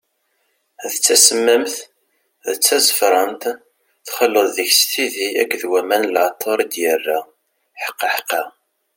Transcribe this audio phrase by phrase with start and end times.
[0.91, 1.75] D tasemmamt,
[2.51, 3.43] d tazefrant,
[4.05, 7.19] texleḍ deg-s tidi akked waman n leɛṭer i d-yerra,
[7.85, 8.41] ḥqaḥqa!